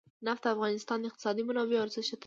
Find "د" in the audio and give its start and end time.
0.45-0.47, 0.99-1.03